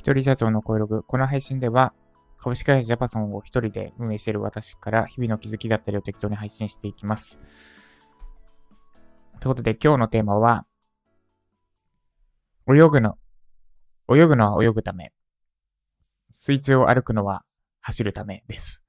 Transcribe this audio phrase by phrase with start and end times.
[0.00, 1.02] 一人社長の声ログ。
[1.02, 1.92] この配信では、
[2.38, 7.38] 株式会社ジャパソンを一人で運営している私から日々の気づきだったりを適当に配信していきます。
[9.40, 10.64] ということで今日のテーマは、
[12.66, 13.18] 泳ぐの、
[14.10, 15.12] 泳ぐのは泳ぐため、
[16.30, 17.44] 水中を歩くのは
[17.82, 18.82] 走るためです。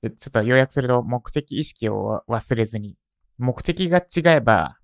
[0.00, 2.96] でちょっと要約すると、目的意識を忘れずに、
[3.38, 4.78] 目的が違えば、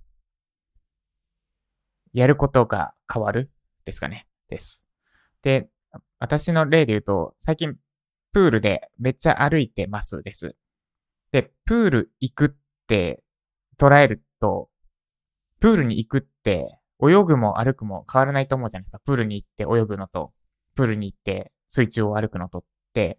[2.12, 3.52] やることが変わる
[3.84, 4.26] ですかね。
[4.48, 4.84] です。
[5.42, 5.68] で、
[6.18, 7.76] 私の例で言うと、最近
[8.32, 10.56] プールでめっちゃ歩いてますです。
[11.32, 12.48] で、プール行くっ
[12.86, 13.22] て
[13.78, 14.68] 捉えると、
[15.60, 19.00] プールに行くって泳ぐも歩くも変わらないと思うじゃないですか。
[19.04, 20.32] プールに行って泳ぐのと、
[20.74, 22.64] プールに行って水中を歩くのとっ
[22.94, 23.18] て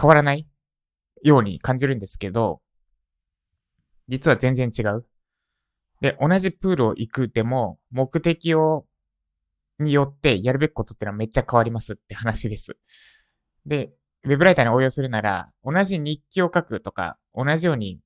[0.00, 0.46] 変わらない
[1.22, 2.60] ように感じるんですけど、
[4.08, 5.06] 実は全然違う。
[6.00, 8.86] で、同じプールを行くでも、目的を
[9.78, 12.76] によってやるべきことってのはめっちゃ変わりますって話です。
[13.66, 13.90] で、
[14.24, 18.00] ウェブライターに応用するなら、同じ日記を書くとか、同じように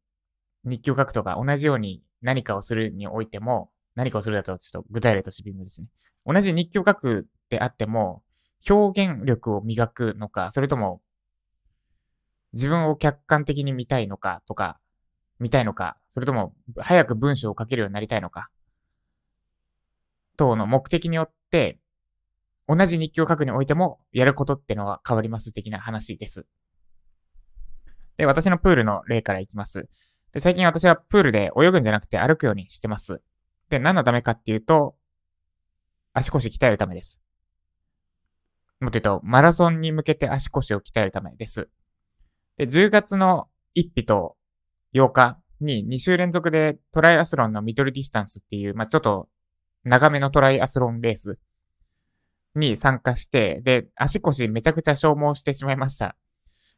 [0.65, 5.89] 日記を書くとか、同じように何かをするにおいても、何かをするだとちょっと具体例として微妙ですね。
[6.27, 8.23] 同じ日記を書くであっても、
[8.69, 11.01] 表現力を磨くのか、それとも、
[12.53, 14.79] 自分を客観的に見たいのかとか、
[15.39, 18.51] 見たいのか、それとも、早く文章を書けるようになりたいのか、
[20.37, 21.38] 等の目的によって、
[22.69, 26.47] 同じ日記を書くにおいても、やることってのは変わります的な話です。
[28.19, 29.89] で、私のプールの例からいきます。
[30.33, 33.23] で、最近私はプールで泳ぐんじゃなくて歩くようにしてます。
[33.71, 34.97] で、何のためかっていうと、
[36.13, 37.23] 足腰鍛えるためです。
[38.81, 41.71] もっと言うと、マラソンに向けて足腰を鍛えるためです。
[42.59, 44.37] で、10月の1日と
[44.95, 49.29] 8日に2週連続でトライアスロンのミドルディスタンスっていう、まあ、ちょっと
[49.85, 51.39] 長めのトライアスロンレース
[52.55, 56.17] に参加して、で、足腰めちゃくちゃ消耗してしまいました。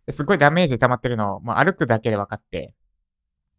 [0.08, 2.74] すごいダメージ溜まってるのを、もう歩くだけで分かって、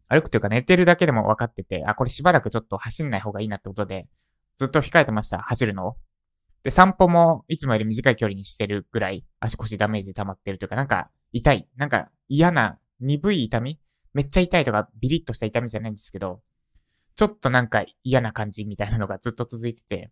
[0.08, 4.08] 歩くというか寝てるだけでも分かってて、あ、これしばらくちょっと走んない方がいいなってことで、
[4.58, 5.96] ずっと控えてました、走るのを。
[6.62, 11.68] で、散歩もいつもより短い距離にしてるぐらい足腰ダメージ溜まってるというか、なんか痛い。
[11.76, 13.80] なんか嫌な鈍い痛み
[14.14, 16.40] めっちゃ痛いとかビリッとした痛みじゃないんですけど、
[17.14, 20.10] ちょっとなんか嫌な感じみたいなのがずっと続いてて、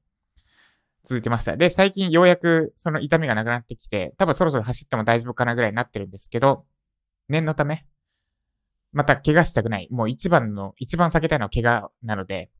[1.04, 1.56] 続いてました。
[1.56, 6.64] で、最近ようやくその痛みがなくなってきて、多分そろそろ走っても大丈夫かなぐらいになってるんですけど、
[7.28, 7.86] 念のため、
[8.92, 9.88] また怪我したくない。
[9.90, 12.50] もう一番の、一番避けたいのは怪我なので、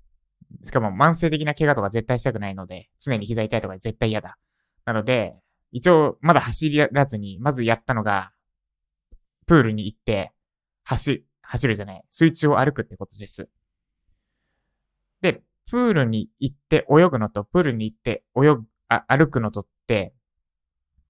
[0.64, 4.38] しかも慢性的な怪我とか絶対したくないので、常に膝痛いとか絶対嫌だ。
[4.84, 5.34] なので、
[5.72, 8.32] 一応まだ走らずに、まずやったのが、
[9.46, 10.32] プールに行って、
[10.84, 13.48] 走、走るじゃない、水中を歩くってことです。
[15.20, 20.14] で、プールに行って泳ぐのと、プールに行って泳ぐ、あ、歩くのとって、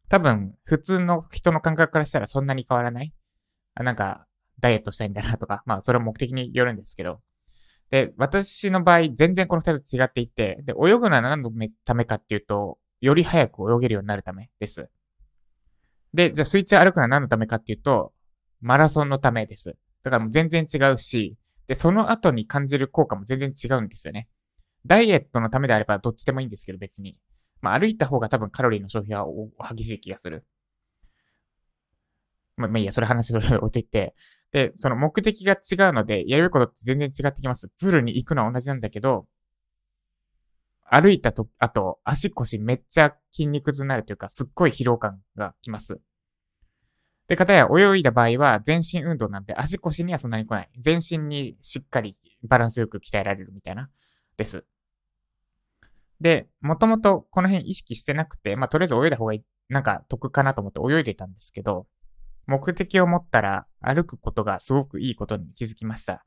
[0.09, 3.13] 多分、普通の人の感覚からしたらそんなに変わらない？
[3.75, 4.27] あなんか、
[4.59, 7.21] ダイエットしたいんだなとか、まあ、それは目的によるんですけど。
[7.91, 11.51] で、私の場合、全然この二つ違っていて、で、泳ぐのは何の
[11.85, 14.91] ためかっていうと、より早く泳げるようになるためです。
[16.13, 18.13] で、じゃあ、水中歩くのは何のためかっていうと、
[18.61, 19.77] マラソンのためです。
[20.03, 21.37] だからもう全然違うし、
[21.71, 24.27] で、その後に感じる効果も全然違うんですよね。
[24.87, 27.17] ダイエットのためであればどっちでもいいんですけど別に。
[27.61, 29.25] まあ歩いた方が多分カロリーの消費は
[29.73, 30.45] 激しい気がする。
[32.57, 34.17] まあ、まあいいや、それ話を置いといて。
[34.51, 37.69] で、その目的が違うので、やることって全然違ってきます。
[37.79, 39.29] プールに行くのは同じなんだけど、
[40.83, 46.01] 歩いたと、あと、足腰めっちゃ筋肉痛になるというか、すっごい疲労感がきます。
[47.31, 50.71] で、かたや泳いだ場合は全身運動なんで足腰にはそんなに来ない。
[50.81, 53.89] 全身にしっかりバランスよく鍛えられるみたいな、
[54.37, 54.65] です。
[56.21, 61.87] で、もともとこの辺意識してなくて、まあ、とりあえず泳いだ方がいい、なんか得かなと思って泳いでたんですけど、
[62.47, 66.25] 目的を持ったら歩くことがすごくいいことに気づきました。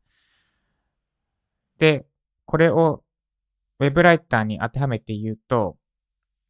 [1.80, 2.06] で、
[2.46, 3.04] これを
[3.80, 5.76] ウェブライターに当てはめて言うと、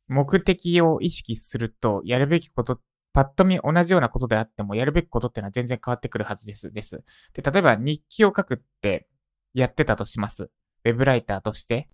[0.07, 2.79] 目的を意識するとやるべきことっ
[3.13, 6.71] パッと見同じようなことであっても、やるべきことってのは全然変わってくるはずです。
[6.71, 7.03] です。
[7.33, 9.07] で、例えば日記を書くって
[9.53, 10.49] やってたとします。
[10.83, 11.89] ウェブライターとして、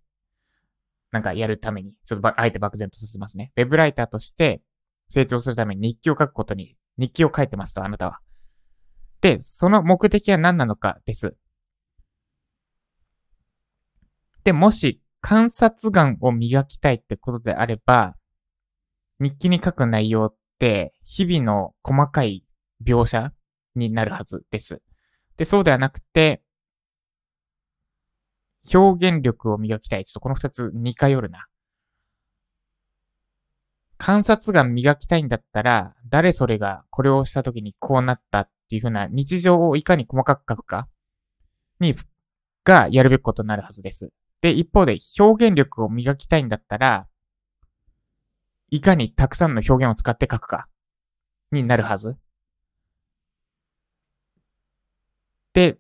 [1.12, 3.51] なんかやるために、ちょっとあえて漠然とさせますね。
[3.57, 4.62] ウェブライターとして
[5.10, 8.19] 成長するために日記を書くことに、日記を書いてますと、あなたは。
[9.21, 11.36] で、その目的は何なのかです。
[14.45, 18.16] で、もし観察眼を磨きたいってことであれば、
[19.19, 20.33] 日記に書く内容、
[21.01, 22.44] 日々の細かい
[22.85, 23.31] 描写
[23.75, 24.81] になるはずです。
[25.38, 26.41] で、そうではなくて、
[28.73, 30.06] 表現力を磨きたい。
[30.06, 31.47] ちょっとこの二つ似通るな。
[33.97, 40.88] 観察眼磨きたいんだったら、誰それがこれをした時にこうなったっていう風な日常をいかに細かく書くか
[41.79, 41.95] に、
[42.63, 44.11] がやるべきことになるはずです。
[44.41, 47.08] で、一方で表現力を磨きたいんだったら、
[48.71, 50.68] いかにたくさんの表現を使って書くか
[51.51, 52.18] になるはず。
[55.54, 55.77] で、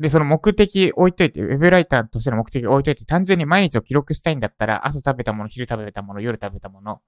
[0.00, 7.00] で、その目的置いといて、ウェブライターとしての目的置いといて、単純に毎日を記録したいんだったら、朝食べたもの、昼食べたもの、夜食べたもの、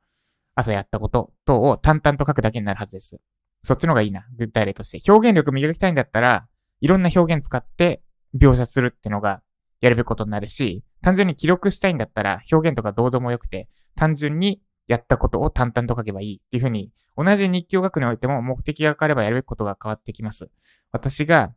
[0.54, 3.18] 朝やったこと等を淡々と書くだけになるはずです。
[3.62, 5.10] そっちの方がいいな、具体例として。
[5.10, 6.46] 表現力磨きたいんだったら、
[6.80, 8.02] いろんな表現使って
[8.38, 9.42] 描写するっていうのが
[9.80, 20.50] やるべきことになるし、単純に記録したいんだったら、表現とかどうでもよくて、単純にやったことを淡々と書けばいいっていうふうに、同じ日記を書くにおいても目的が変わればやるべきことが変わってきます。
[20.92, 21.52] 私が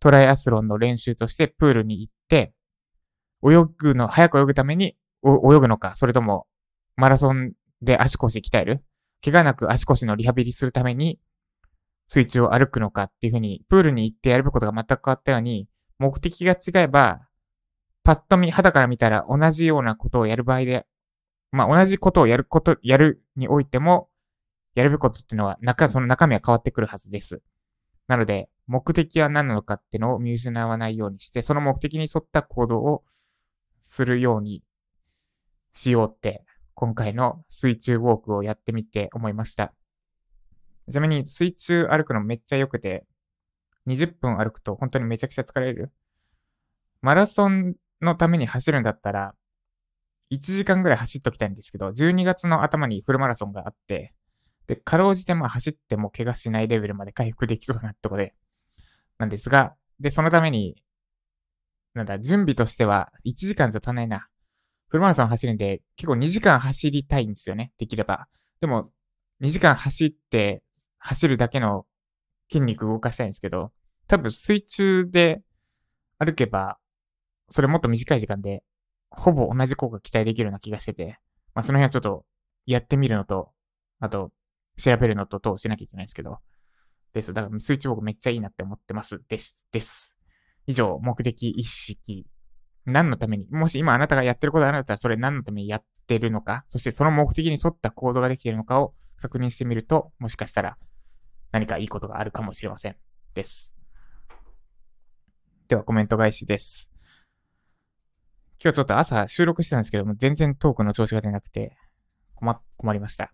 [0.00, 2.52] トライアスロンの練習としてプールに行って、
[3.42, 6.46] 泳ぐの、早く泳ぐために泳ぐのか、それとも
[6.96, 7.52] マラソン
[7.82, 8.84] で足腰鍛える？
[9.24, 11.18] 怪我なく足腰のリハビリするために
[12.08, 15.68] 水中を歩くのかっていうふうに、プールに行ってやることが全く変わったように、
[15.98, 17.20] 目的が違えば、
[18.02, 20.86] パッと見、肌から見たら同じようなことをやる場合で、
[21.54, 24.08] まあ同じことをやること、やるにおいても、
[24.74, 27.42] やるべきことっていうのは、中、その中身は変わってくるはずです。
[28.08, 33.04] なので、目的は何なのかっていうのを見失わないようにして、その目的に沿った行動を
[33.82, 34.64] するように
[35.74, 39.72] しようって、今回の水中ウォークをやってみて思いました。
[40.90, 43.06] ちなみに水中歩くのめっちゃ良くて、
[43.86, 45.92] 20分歩くと本当にめちゃくちゃ疲れる。
[47.00, 49.34] マラソンのために走るんだったら、
[50.30, 54.14] 1時間ぐらい走っときたいんですけど、12月の頭にフルマラソンがあって、
[54.66, 58.34] で、かろうじてまあ走っても怪我しないレベルまで回復できそうなとこで、
[59.18, 60.82] なんですが、で、そのために、
[61.92, 64.26] なんだ、準備としては1時間じゃ足んないな。
[64.88, 67.72] フルマラソン走るんで、結構2時間走りたいんですよね。
[67.78, 68.26] できれば。
[68.60, 68.90] でも、
[69.40, 70.62] 2時間走って、
[70.98, 71.86] 走るだけの
[72.50, 73.72] 筋肉動かしたいんですけど、
[74.06, 75.42] 多分水中で
[76.18, 76.78] 歩けば、
[77.48, 78.62] それもっと短い時間で、
[79.16, 81.18] ほぼ同じ効果期待できるような気がしてて、
[81.54, 82.24] まあその辺はちょっと
[82.66, 83.50] やってみるのと、
[84.00, 84.32] あと、
[84.76, 86.38] 調べるのととしなきゃいけないんですけど、
[87.12, 87.32] です。
[87.32, 89.22] だから水中僕めっちゃいいなって思ってます。
[89.28, 89.66] です。
[89.72, 90.16] です。
[90.66, 92.26] 以上、目的意識。
[92.86, 100.76] 何のために、もし今あなたがやってることがあるんだったら、それ何のためにやってるのか、そしてその目的に沿った行動ができているのかを確認してみると、もしかしたら
[101.52, 102.96] 何かいいことがあるかもしれません。
[103.32, 103.74] です。
[105.68, 106.93] ではコメント返しです。
[108.62, 111.76] 今日ちょっと朝収録してたんですけども、全然トークの調子が出なくて、
[112.34, 113.32] 困、困りました。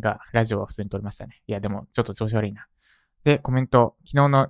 [0.00, 1.42] が、ラジオは普通に撮りましたね。
[1.46, 2.66] いや、でも、ちょっと調子悪いな。
[3.24, 4.48] で、コメント、昨日の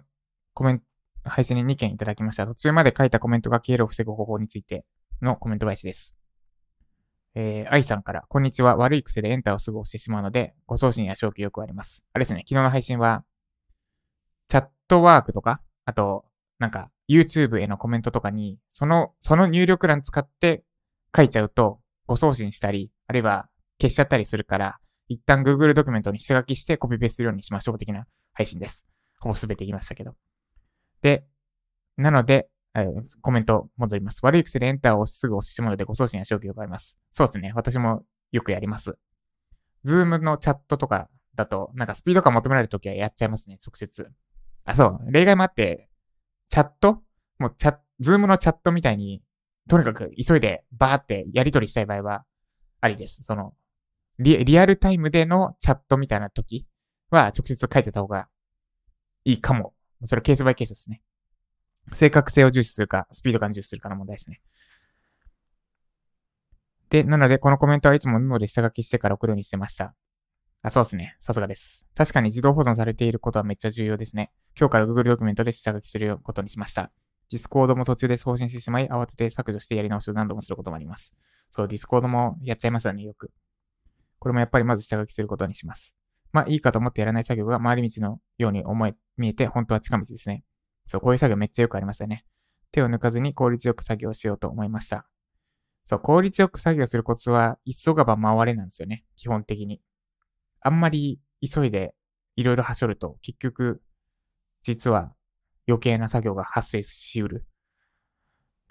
[0.54, 0.84] コメント、
[1.24, 2.46] 配信に2件いただきました。
[2.46, 4.84] 途中まで書いたコメントが消えるを防ぐ方法について
[5.20, 6.16] のコメント返しです。
[7.34, 8.76] えー、愛さんから、こんにちは。
[8.76, 12.04] 悪い癖でエンターをすぐ押してしまうので、ご送信や消去よくあります。
[12.12, 13.24] あれですね、昨日の配信は、
[14.48, 16.24] チャットワークとか、あと、
[16.58, 20.64] なんか、YouTube へのコメントとかに、その、その入力欄使って
[21.16, 23.48] 書いちゃうと、ご送信したり、あるいは
[23.80, 24.78] 消しちゃったりするから、
[25.08, 28.86] 一旦 Google ドキュメントに下書きしてコピペするようにしましょう的な配信です。
[29.20, 30.14] ほぼすべて言いましたけど。
[31.02, 31.24] で、
[31.96, 32.86] なので、え、
[33.22, 34.20] コメント戻ります。
[34.22, 36.98] 悪い癖でエンターをすぐ押してしまうので誤送信や消去があります。
[37.10, 37.52] そうですね。
[37.54, 38.96] 私もよくやります。
[39.84, 44.10] ズームのチャットとかだと、なんかスピード感求められるときはやっちゃいますね、直接。
[44.64, 45.10] あ、そう。
[45.10, 45.87] 例外もあって、
[46.48, 47.02] チャット？
[47.38, 49.22] もうチャッ、ズームのチャットみたいに、
[49.68, 52.24] とにかく急いでバーってやり取りしたい場合は、
[52.80, 53.22] ありです。
[53.22, 53.54] その、
[54.18, 56.66] リリアルタイムでのチャットみたいな時
[57.10, 58.28] は直接書いてた方が
[59.24, 59.74] いいかも。
[60.04, 61.02] それケースバイケースですね。
[61.92, 64.40] 正確性を重視するか、スピード感重視するかの問題ですね。
[66.90, 69.94] で、なので、このコメントはいつもメモで下書きしてから送るようにしてました。
[70.62, 71.16] あ、そうですね。
[71.20, 71.86] さすがです。
[71.94, 74.32] 確かに自動保存されていることはめっちゃ重要ですね。
[74.58, 76.90] 今日から Google ドキュメントで下書きすることにしました。
[77.30, 81.14] ディスコードも途中で送信してしまい、慌てて削除してやり直しを何度もすることもあります。
[81.50, 83.30] そう、ディスコードもやっちゃいますよね、よく。
[84.18, 85.94] これもやっぱりまず下書きすることにします。
[86.32, 90.42] まあいいかと思ってやらない作業が回り道のように思え、見えて本当は近道ですね。
[90.86, 92.24] そう、こういう作業めっちゃよくありますよね。
[92.72, 95.06] 手を抜かずに効率よく作業しようと思いました。
[95.86, 99.04] そう、効率よく作業するコツは、急がば回れなんですよね。
[99.16, 99.80] 基本的に。
[100.60, 101.94] あんまり急いで
[102.36, 103.82] いろいろはしょると、結局、
[104.62, 105.12] 実は
[105.66, 107.46] 余計な作業が発生しうる。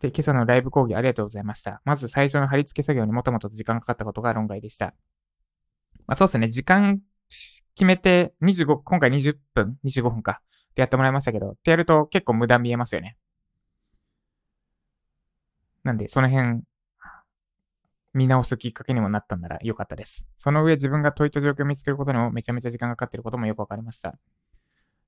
[0.02, 1.82] で、今朝のライブ講義ありがとうございました。
[1.86, 4.94] まず最初の貼り付け作業にもともと時間かかったことが論外でした。
[6.06, 10.42] まあそうですね、時間決めて25、今回20分 ?25 分か。
[10.72, 13.18] ってやってもらいましたけど、ってやると結構無駄見えますよね。
[15.84, 16.62] なんで、その辺、
[18.18, 20.28] 見直すきっかけにもなったんなら良かったです。
[20.38, 24.18] その上自分が問いと状況を見つけることにもめちゃめちゃ時間がかかっていることもよくわかりました。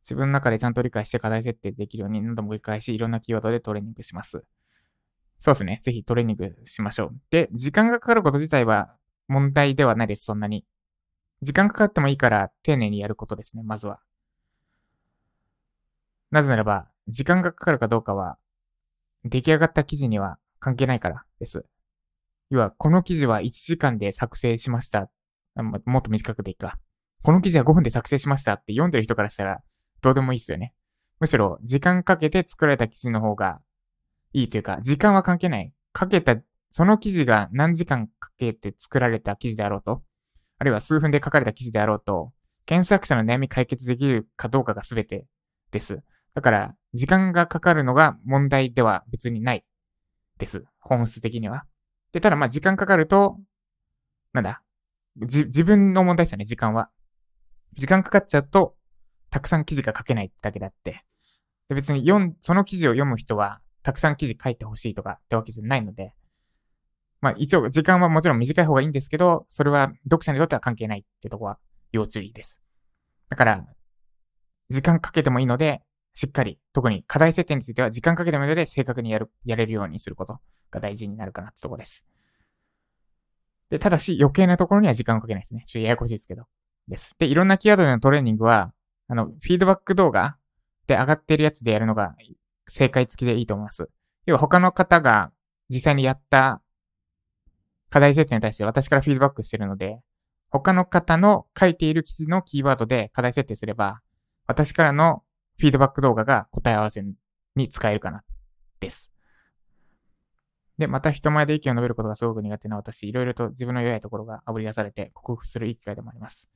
[0.03, 4.43] 自分の中でちゃんと理解して課題設定できるように何度も繰り返しいろんなキーワードでトレーニングします。
[5.39, 5.79] そうですね。
[5.83, 7.15] ぜひトレーニングしましょう。
[7.31, 8.95] で、時間がかかること自体は
[9.27, 10.65] 問題ではないです、そんなに。
[11.41, 13.99] 時間かかってもいいから丁寧にやることですね、まずは。
[16.29, 18.37] なぜならば、時間がかかるかどうかは、
[19.23, 21.65] 出来上がった記事には関係ないからです。
[22.49, 25.09] 要は、この記事は1時間で作成しました。
[25.55, 26.79] もっと短くでいいか。
[27.21, 29.61] この記事は5分で作成しましたって読んでる人からしたら
[30.01, 30.73] どうでもいいっすよね。
[31.19, 33.59] むしろ、時間かけて作られた記事の方が
[34.33, 35.73] いいというか、時間は関係ない。
[35.91, 36.37] かけた、
[36.69, 40.01] その記事が何時間かけて作られた記事であろうと、
[40.59, 42.31] あるいは数分で書かれた記事であろうと、
[42.65, 45.25] 検索者の悩み解決できるかどうかが全て
[45.71, 46.01] です。
[46.35, 49.65] だから、時間がかかるのが問題では別にない
[50.37, 50.63] です。
[50.79, 51.65] 本質的には。
[52.11, 53.39] で、ただまあ時間かかると、
[54.33, 54.61] なんだ、
[55.25, 56.89] じ、自分の問題ですよね、時間は。
[57.73, 58.75] 時間かかっちゃうと、
[59.29, 61.03] たくさん記事が書けないってだけであって。
[61.69, 66.13] で別に読ん、その記事を読む人は、たくさん記事書いてほしいとかってわけじゃないので、
[67.21, 71.59] まあ一応時間はもちろん短い方がいいんですけど、それは読者にとっては関係ないってとこは
[71.91, 72.61] 要注意です。
[73.29, 73.65] だから、
[74.69, 75.81] 時間かけてもいいので、
[76.13, 80.39] しっかり、特に課題設定については時間かけてもいいので正確にやる、やれるようにすること
[80.71, 82.05] が大事になるかなってとこです。
[83.69, 85.63] で、ただし余計なところには時間をかけないですね。
[85.65, 86.43] ちょっとややこしいですけど。
[86.87, 87.15] です。
[87.19, 88.73] で、いろんなキーワードでのトレーニングは、
[89.07, 90.37] あの、フィードバック動画
[90.87, 92.15] で上がってるやつでやるのが
[92.67, 93.89] 正解付きでいいと思います。
[94.25, 95.31] 要は他の方が
[95.69, 96.61] 実際にやった
[97.89, 99.99] 課題設定に対して私からフィードバックしてるので、
[100.49, 104.01] 他の方の書いている記事のキーワードで課題設定すれば、
[104.47, 105.23] 私からの
[105.59, 107.03] フィードバック動画が答え合わせ
[107.55, 108.23] に使えるかな、
[108.79, 109.11] です。
[110.77, 116.49] で、また人前で意見を述べることがすごく苦手な私、いろいろと自分の弱いところが炙り出されて克服するいい機会でもあります。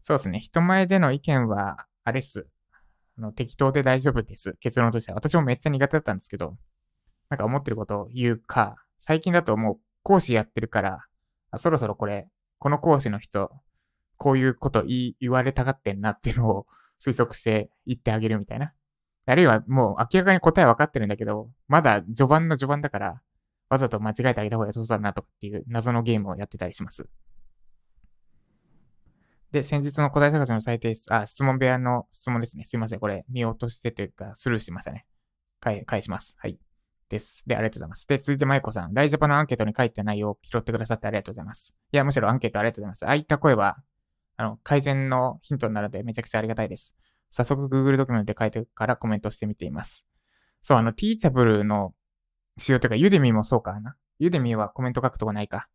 [0.00, 0.40] そうですね。
[0.40, 2.46] 人前での意見は、あれっす。
[3.18, 4.54] あの、適当で大丈夫です。
[4.58, 5.16] 結論としては。
[5.16, 6.56] 私もめっちゃ苦手だったんですけど、
[7.28, 11.04] なんか思ってることを言うか、最近だともう講師やってるから、
[11.50, 13.50] あそろそろこれ、この講師の人、
[14.16, 16.66] こういうこと言言われたがってんなっていうのを
[17.00, 18.72] 推測して言ってあげるみたいな。
[19.26, 23.20] あるいはもう明らかに答え分かってるんだけど、まだ序盤の序盤だから、
[23.68, 27.08] わざと間違えてあげた方が良さそうだなとかっていう謎のゲームをやってたりします。
[29.52, 32.64] で、先日の答え探しの最低あ、質問部屋の質問ですね。
[32.64, 33.00] すいません。
[33.00, 35.06] これ見落としてというか、スルーしてましたね。
[35.60, 36.36] 返、返します。
[36.38, 36.58] はい。
[37.08, 37.42] です。
[37.46, 38.06] で、ありがとうございます。
[38.06, 38.94] で、続いて、まゆこさん。
[38.94, 41.76] ライジャパのアンケートに書いて内容を拾ってくださってありがとうございます。
[41.92, 43.06] いや、むしろアンケートありがとうございます。
[43.06, 43.76] ああいった声は、
[44.40, 46.96] あの、改善のヒントになるのでめちゃくちゃありがたいです。
[47.30, 50.06] 早速 Google ドキュメントで書いてからコメントしてみています。
[50.62, 51.92] そう、あの、Teachable の
[52.56, 53.96] 仕様というか、ユデミもそうかな。
[54.18, 55.68] ユデミはコメント書くとこないか。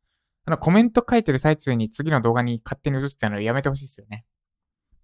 [0.46, 4.26] あの、コメント書いてる最中に次の動画に勝手に映しちゃうのやめてほしいですよね。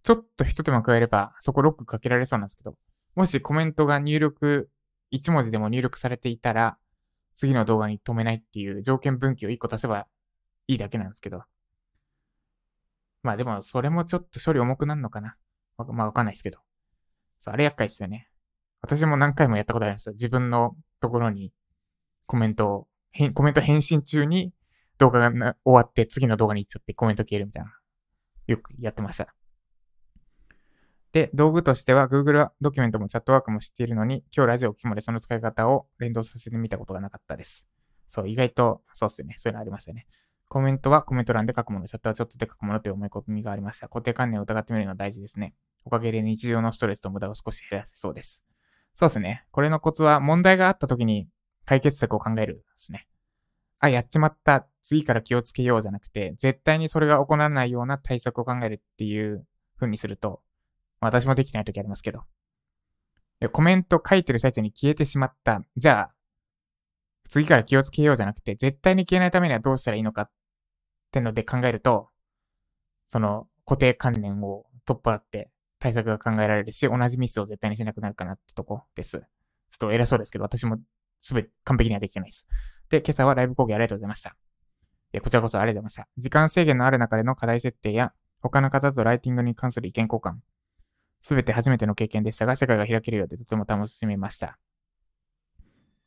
[0.02, 2.76] ちょっと一手間加えれば、そこロックかけられそうなんですけど、
[3.14, 4.72] もしコメントが入力、
[5.12, 6.80] 1文字でも入力されていたら、
[7.36, 10.08] 次の動画に止めないっていう条件分岐を1個足せば
[10.68, 11.44] いいだけなんですけど。
[13.24, 15.36] まあでも、それもちょっと処理重くなるのかな。
[15.78, 16.60] まあわかんないですけど。
[17.40, 18.30] そう、あれ厄介ですよね。
[18.82, 20.14] 私も何回もやったことあるんですよ。
[20.14, 21.54] 自分のところに
[22.26, 22.88] コメントを、
[23.34, 24.54] コメント返信中に
[24.98, 27.72] 動画が終わって次の動画に行っちゃってコメント消えるみたいな。
[28.48, 29.34] よくやってました。
[31.12, 37.68] で、道具としては Google ドキュメントもチャットワークも知っているのに、今日ラジオを聞くまでその使い方を連動させてみたことがなかったです。
[38.08, 39.36] そう、意外と、そうっすよね。
[39.38, 40.08] そういうのありますよね。
[40.52, 43.88] コメントはコメント欄で書くもの、チャットはちょっとで書くものという思い込みがありました。
[43.88, 45.54] 固定観念を疑ってみるのは大事ですね。
[45.86, 48.44] おかげで日常のストレスと無駄を少し減らせそうです。
[48.94, 49.46] そうですね。
[49.52, 51.30] これのコツは問題があった時に
[51.64, 53.08] 解決策を考えるですね。
[53.80, 54.68] あ、やっちまった。
[54.82, 59.48] 次から気をつけようじゃなくて、絶対にそれが行わないような対策を考えるっていう
[59.80, 60.42] 風にすると、
[61.00, 62.24] 私もできない時ありますけど。
[63.54, 65.62] コメント書いてる最中に消えてしまった。
[65.78, 66.14] じゃあ、
[67.30, 70.30] 次から気をつけようじゃなくて、絶対に消えないためにはどうしたらいいのかっ
[71.12, 72.08] ってので考えると、
[73.08, 79.20] その固定観念を取っ払って対策が考えられるし、同じミスを絶対にしなくなるかなってとこです。
[79.20, 80.78] ちょっと偉そうですけど、私も
[81.20, 82.48] すべて完璧にはできてないです。
[82.90, 84.30] で、今朝はライブ講義ありがとうございました。
[84.30, 84.34] い
[85.18, 86.08] や、こちらこそありがとうございました。
[86.18, 90.36] 時間制限のある中での課題設定や、他の方とライティングに関する意見交換、
[91.22, 94.58] すべて初めての経験でしたが、世界が開けるようでとても楽しめました。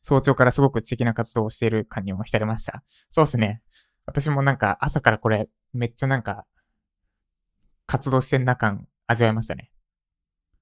[0.01, 2.83] 早朝からすごく知的な活動をしている感にも浸れました。
[3.09, 3.61] そうですね。
[4.05, 6.45] 私もなんか朝からこれめっちゃなんか
[7.85, 9.71] 活動してんな感味わいましたね。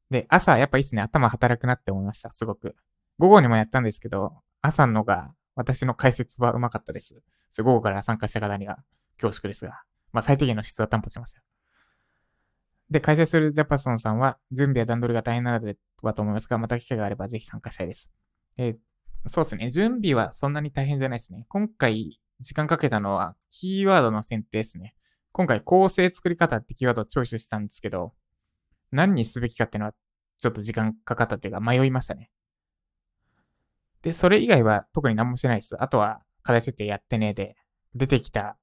[0.10, 1.02] で、朝やっぱいいっすね。
[1.02, 2.32] 頭働くなって思いました。
[2.32, 2.76] すごく。
[3.18, 7.22] 午後にもやったんですけど、朝のが私の解説はうまかったです。
[7.58, 8.78] 午後から参加した方には
[9.22, 9.82] 恐縮ですが、
[10.12, 11.44] まあ最低限の質は担保しますよ。
[12.90, 18.12] で、解説するジャパソンさんは、準備や段取りが大変なのではと思いますが、また機会があればぜひ参加したいです。
[18.58, 18.76] えー、
[19.26, 19.72] そうですね。
[19.72, 21.46] 準備はそんなに大変じゃないですね。
[21.50, 24.96] 今回、時間かけたのは、キーワードの選定ですね。
[25.32, 28.14] 今回、構成作り方ってキーワードをチョイスしたんですけど、
[28.92, 29.94] 何にすべきかっていうのは、
[30.38, 32.30] ちょっと時間かかったっていうか、迷いましたね。
[34.02, 35.82] で、それ以外は特に何もしてないです。
[35.82, 37.56] あとは、課題設定やってねえで、
[37.96, 38.58] 出てきた、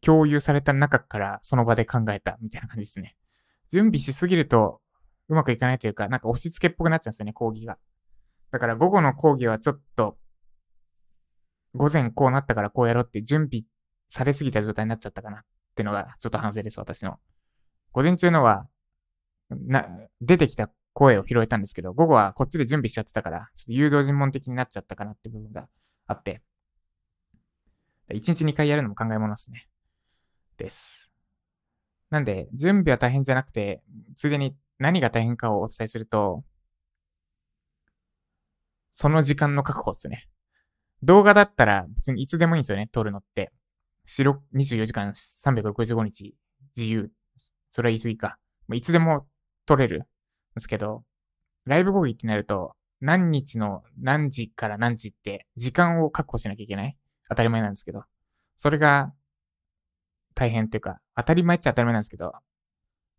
[0.00, 3.16] 共有された中からその場で考えたみたいな感じですね。
[3.70, 4.80] 準備しすぎると、
[5.28, 7.78] うまくいかないというか、なんか押し付けっぽくなっちゃうんですよね、講義が。
[8.50, 10.16] だから午後の講義はちょっと、
[11.74, 13.64] 午前こうなったからこうやろうって準備
[14.08, 15.40] されすぎた状態になっちゃったかなっ
[15.74, 17.18] ていうのがちょっと反省です、私の。
[17.92, 18.68] 午前中のは、
[19.50, 19.86] な、
[20.20, 25.68] 出てきた声を拾えたんですけど、午後はこっちで準備しちゃってたから、ちょっと誘導尋問的になっちゃったかなって部分が
[26.06, 26.42] あって、
[28.10, 29.68] 1日2回やるのも考えものですね。
[30.56, 31.10] です。
[32.10, 33.82] なんで、準備は大変じゃなくて、
[34.16, 36.44] ついでに何が大変かをお伝えすると、
[38.92, 40.29] その時間の確保っすね。
[41.02, 43.52] 動画だったら別にいつでもいいんですよね、撮るのって。
[44.06, 46.34] 24時間365日
[46.76, 47.10] 自由。
[47.70, 48.38] それは言い過ぎか。
[48.74, 49.26] いつでも
[49.66, 50.06] 撮れるんで
[50.60, 51.04] すけど、
[51.64, 56.96] ライブ講義ってなると、何日の何時から何時って時間を確保しなきゃいけない？
[57.28, 58.04] 当たり前なんですけど、
[58.56, 59.12] それが
[60.34, 62.34] 大変っていうか、当たり前っちゃ当たり前なんですけど、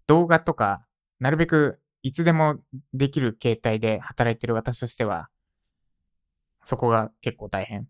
[0.07, 0.85] 動画とか、
[1.19, 2.59] なるべくいつでも
[2.93, 5.29] できる形態で働いてる私としては、
[6.63, 7.88] そこが結構大変。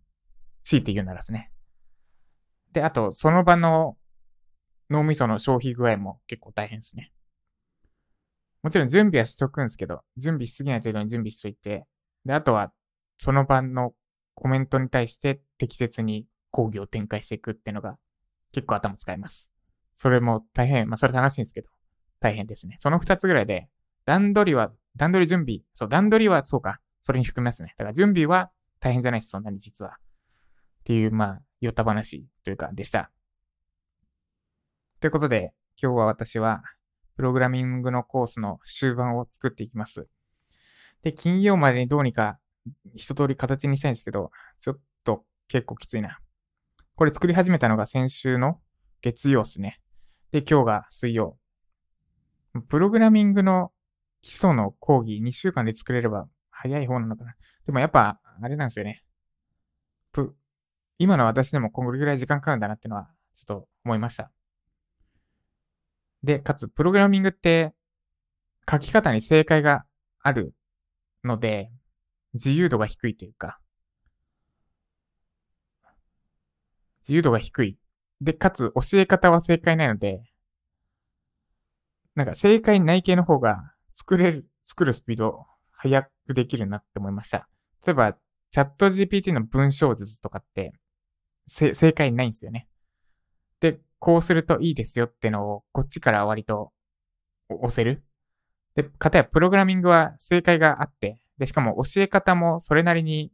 [0.64, 1.52] 強いて言うならですね。
[2.72, 3.98] で、あと、その場の
[4.90, 7.12] 脳みその消費具合も結構大変ですね。
[8.62, 11.86] もちろん準備はしとくんですけど、準備しすぎない程度に準備しといて、
[12.26, 12.72] で、あとは、
[13.18, 13.94] その場の
[14.36, 17.98] コメントに対して適切に講義を展開していくっていうのが
[18.52, 19.52] 結構頭使います。
[19.96, 21.70] それも大変、まあそれ楽しいんですけど、
[22.20, 22.78] 大変ですね。
[22.80, 23.68] その二つぐらいで、
[24.06, 27.74] 段取りは、段取り準備、そう、段取りはそうか、それに含みますね。
[27.78, 29.92] だから準備は大変じゃないです、そんなに実は。
[29.92, 29.96] っ
[30.84, 33.12] ていう、まあ、酔った話というか、でした。
[35.00, 36.64] ということで、今日は私は、
[37.16, 40.08] プログラミングのコースの終盤を作っていきます。
[41.04, 42.40] で、金曜までにどうにか
[42.96, 46.20] 一通り形にしたいんですけど、ちょっと結構きついな。
[46.96, 48.60] これ作り始めたのが先週の
[49.02, 49.80] 月曜っすね。
[50.32, 51.38] で、今日が水曜。
[52.68, 53.72] プログラミングの
[54.22, 57.36] 基礎の講義2週間で作れれば早い方なのかな。
[57.66, 59.04] でもやっぱ、あれなんですよね。
[60.12, 60.36] ぷ、
[60.98, 64.32] 今の私でもこれぐらい時間かかるんだなってのは、ちょっと思いました。
[66.24, 67.74] で、かつ、プログラミングって
[68.70, 69.86] 書き方に正解が
[70.22, 70.54] ある
[71.24, 71.72] ので、
[72.34, 73.60] 自由度が低いというか、
[77.02, 77.78] 自由度が低い。
[78.22, 80.22] で、かつ教え方は正解ないので、
[82.16, 87.48] なんか正解ない系の方が作れる、作るスピード早くできるなって思いました。
[87.86, 88.18] 例えば、
[88.52, 90.74] チャット GPT の文章術とかって、
[91.48, 92.68] 正解ないんですよね。
[93.60, 96.72] で、こうするといいですよってのを、こっちから割と
[97.50, 98.04] 押せる？
[98.76, 103.32] で、かたやプログラミングは正解があって、で、しかも教え方もそれなりに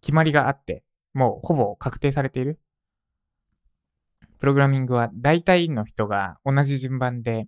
[0.00, 2.58] 決まりがあって、もうほぼ確定されている。
[4.38, 7.46] プログラミングは大体の人が同じ順番で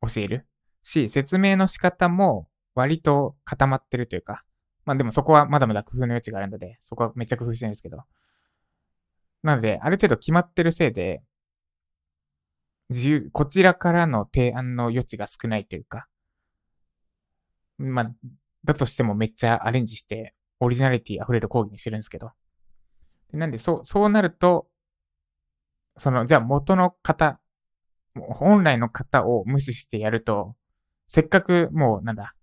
[0.00, 0.46] 教える
[0.82, 4.42] し、説明の仕方も割と固まってるというか、
[4.84, 7.98] まあでもそこはまだまだ工夫の余地があるので、そこはめっちゃ工夫してるんですけど。
[9.42, 11.22] なので、ある程度決まってるせいで、
[12.90, 16.06] 自由、こちらからの提案の余地が少ないというか、
[17.78, 18.12] まあ、
[18.64, 22.30] だとしてもめっちゃアレンジして、オリジナリティ溢れる講義にしてるんですけど、
[23.32, 24.68] なんで、そう、そうなると、
[25.96, 27.40] その、じゃあ元の型、
[28.14, 30.54] 本来の型を無視してやると、
[31.08, 32.34] せっかくもう、なんだ、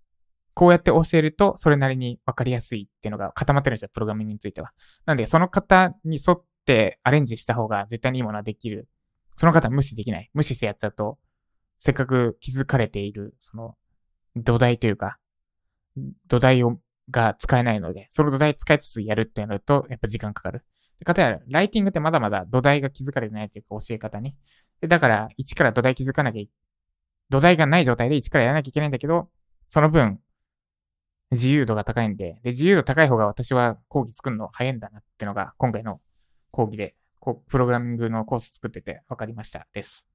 [0.54, 4.72] こうやって教えると、それなりにわかりやすいっていうのが固まってるんですよ、プログラミングについては。
[5.06, 8.88] なんで、その型に沿ってアレンジした方が絶対にいいものはできる。
[9.36, 10.30] その方は無視できない。
[10.34, 11.18] 無視してやっちゃうと、
[11.78, 13.76] せっかく気づかれている、その、
[14.36, 15.18] 土台というか、
[16.28, 16.78] 土台を、
[17.10, 20.64] が使えないので、その土台使いつつやるってなると、やっぱ時間かかる。
[20.98, 24.36] でかたや、ライティングってまだまだ土台が築かれてないというか教え方に。
[24.82, 26.44] でだから、一から土台築かなきゃ、
[27.30, 29.30] 土台がない状態で一からやらなきゃいけないんだけど、
[29.70, 30.20] その分、
[31.30, 36.00] 自由度が高いんで、で、自由度高い方が私は講義作るの早いんだなってのが、今回の
[36.50, 36.96] 講義で、
[37.48, 39.66] プログラミングのコース作ってて分かりました。
[39.72, 40.08] です。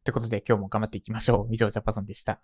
[0.00, 1.54] ってことで今日も頑張っていきましょう。
[1.54, 2.40] 以上、ジャパソンでした。